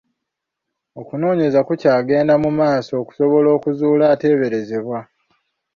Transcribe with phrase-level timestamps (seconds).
[1.01, 4.99] Okunoonyereza kukyagenda mu maaso okusobola okuzuula ateeberezebwa.